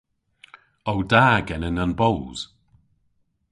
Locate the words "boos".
1.99-2.39